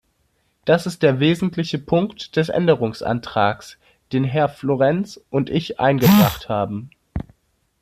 Das 0.65 0.87
ist 0.87 1.03
der 1.03 1.19
wesentliche 1.19 1.77
Punkt 1.77 2.35
des 2.35 2.49
Änderungsantrags, 2.49 3.77
den 4.13 4.23
Herr 4.23 4.49
Florenz 4.49 5.19
und 5.29 5.51
ich 5.51 5.79
eingebracht 5.79 6.49
haben. 6.49 6.89